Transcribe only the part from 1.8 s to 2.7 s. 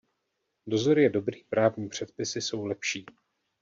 předpisy jsou